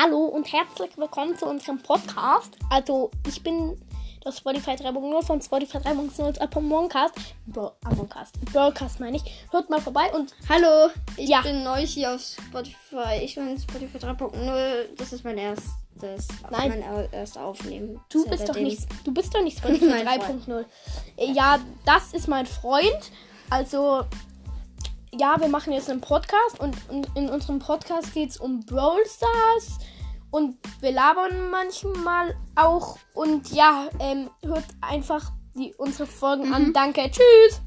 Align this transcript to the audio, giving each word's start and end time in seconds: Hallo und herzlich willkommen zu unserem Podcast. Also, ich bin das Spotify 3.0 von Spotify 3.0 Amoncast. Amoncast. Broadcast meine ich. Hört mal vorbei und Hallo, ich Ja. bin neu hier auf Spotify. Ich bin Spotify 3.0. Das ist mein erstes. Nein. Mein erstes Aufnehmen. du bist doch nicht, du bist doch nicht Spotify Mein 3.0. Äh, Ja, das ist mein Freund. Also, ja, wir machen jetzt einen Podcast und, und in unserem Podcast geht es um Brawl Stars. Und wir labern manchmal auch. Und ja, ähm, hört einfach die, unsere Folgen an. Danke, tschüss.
Hallo 0.00 0.26
und 0.26 0.52
herzlich 0.52 0.96
willkommen 0.96 1.36
zu 1.36 1.46
unserem 1.46 1.82
Podcast. 1.82 2.56
Also, 2.70 3.10
ich 3.26 3.42
bin 3.42 3.76
das 4.22 4.38
Spotify 4.38 4.72
3.0 4.72 5.22
von 5.24 5.42
Spotify 5.42 5.78
3.0 5.78 6.38
Amoncast. 6.56 7.14
Amoncast. 7.82 8.40
Broadcast 8.52 9.00
meine 9.00 9.16
ich. 9.16 9.24
Hört 9.50 9.68
mal 9.70 9.80
vorbei 9.80 10.12
und 10.14 10.32
Hallo, 10.48 10.90
ich 11.16 11.28
Ja. 11.28 11.40
bin 11.40 11.64
neu 11.64 11.84
hier 11.84 12.14
auf 12.14 12.20
Spotify. 12.20 13.22
Ich 13.24 13.34
bin 13.34 13.58
Spotify 13.58 13.98
3.0. 13.98 14.94
Das 14.96 15.12
ist 15.12 15.24
mein 15.24 15.36
erstes. 15.38 16.28
Nein. 16.48 16.68
Mein 16.80 17.08
erstes 17.10 17.36
Aufnehmen. 17.36 18.00
du 18.08 18.24
bist 18.28 18.48
doch 18.48 18.54
nicht, 18.54 18.86
du 19.04 19.12
bist 19.12 19.34
doch 19.34 19.42
nicht 19.42 19.58
Spotify 19.58 19.84
Mein 20.04 20.06
3.0. 20.20 20.64
Äh, 21.16 21.32
Ja, 21.32 21.58
das 21.84 22.12
ist 22.12 22.28
mein 22.28 22.46
Freund. 22.46 23.10
Also, 23.50 24.04
ja, 25.18 25.36
wir 25.40 25.48
machen 25.48 25.72
jetzt 25.72 25.90
einen 25.90 26.00
Podcast 26.00 26.60
und, 26.60 26.76
und 26.88 27.08
in 27.16 27.28
unserem 27.28 27.58
Podcast 27.58 28.14
geht 28.14 28.30
es 28.30 28.36
um 28.38 28.60
Brawl 28.60 29.04
Stars. 29.06 29.78
Und 30.30 30.58
wir 30.80 30.92
labern 30.92 31.50
manchmal 31.50 32.34
auch. 32.54 32.98
Und 33.14 33.50
ja, 33.52 33.88
ähm, 33.98 34.30
hört 34.44 34.66
einfach 34.80 35.32
die, 35.54 35.74
unsere 35.76 36.06
Folgen 36.06 36.52
an. 36.52 36.72
Danke, 36.72 37.10
tschüss. 37.10 37.62